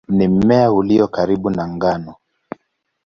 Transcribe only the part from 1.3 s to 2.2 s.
na ngano.